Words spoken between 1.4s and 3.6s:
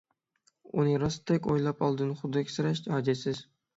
ئويلاپ ئالدىن خۇدۈكسېرەش ھاجەتسىز.